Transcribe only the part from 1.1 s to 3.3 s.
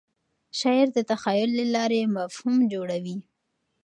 تخیل له لارې مفهوم جوړوي.